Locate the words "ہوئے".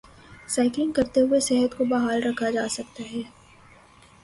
1.21-1.39